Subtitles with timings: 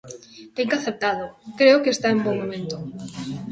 [0.55, 1.25] Ten que aceptalo,
[1.59, 2.75] creo que está en bo momento.